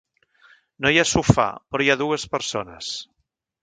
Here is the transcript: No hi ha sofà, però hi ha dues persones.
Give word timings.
No 0.85 0.93
hi 0.93 0.97
ha 1.01 1.05
sofà, 1.11 1.47
però 1.71 1.87
hi 1.87 1.95
ha 1.97 2.01
dues 2.03 2.29
persones. 2.37 2.95